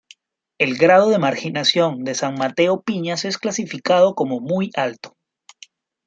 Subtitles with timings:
[0.57, 5.15] El grado de marginación de San Mateo Piñas es clasificado como Muy alto.